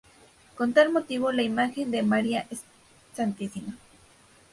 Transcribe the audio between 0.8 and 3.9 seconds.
motivo, la imagen de María Stma.